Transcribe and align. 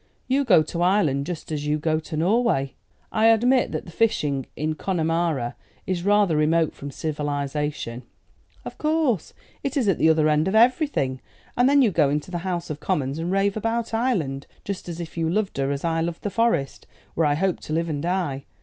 You 0.27 0.43
go 0.45 0.63
to 0.63 0.81
Ireland 0.81 1.27
just 1.27 1.51
as 1.51 1.67
you 1.67 1.77
go 1.77 1.99
to 1.99 2.17
Norway." 2.17 2.73
"I 3.11 3.27
admit 3.27 3.71
that 3.71 3.85
the 3.85 3.91
fishing 3.91 4.47
in 4.55 4.73
Connemara 4.73 5.55
is 5.85 6.01
rather 6.03 6.35
remote 6.35 6.73
from 6.73 6.89
civilisation" 6.89 8.01
"Of 8.65 8.79
course. 8.79 9.35
It 9.63 9.77
is 9.77 9.87
at 9.87 9.99
the 9.99 10.09
other 10.09 10.27
end 10.27 10.47
of 10.47 10.55
everything. 10.55 11.21
And 11.55 11.69
then 11.69 11.83
you 11.83 11.91
go 11.91 12.09
into 12.09 12.31
the 12.31 12.39
House 12.39 12.71
of 12.71 12.79
Commons, 12.79 13.19
and 13.19 13.31
rave 13.31 13.55
about 13.55 13.93
Ireland, 13.93 14.47
just 14.65 14.89
as 14.89 14.99
if 14.99 15.17
you 15.17 15.29
loved 15.29 15.57
her 15.59 15.69
as 15.69 15.85
I 15.85 16.01
love 16.01 16.19
the 16.21 16.31
Forest, 16.31 16.87
where 17.13 17.27
I 17.27 17.35
hope 17.35 17.59
to 17.59 17.73
live 17.73 17.87
and 17.87 18.01
die. 18.01 18.45